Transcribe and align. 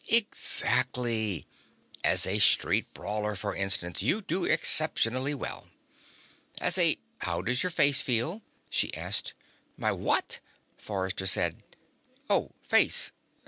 "Exactly. 0.07 1.45
As 2.03 2.25
a 2.25 2.39
street 2.39 2.91
brawler, 2.91 3.35
for 3.35 3.55
instance, 3.55 4.01
you 4.01 4.23
do 4.23 4.45
exceptionally 4.45 5.35
well." 5.35 5.67
"As 6.59 6.79
a" 6.79 6.97
"How 7.19 7.43
does 7.43 7.61
your 7.61 7.69
face 7.69 8.01
feel?" 8.01 8.41
she 8.71 8.91
asked. 8.95 9.35
"My 9.77 9.91
what?" 9.91 10.39
Forrester 10.79 11.27
said. 11.27 11.61
"Oh. 12.31 12.49
Face. 12.63 13.11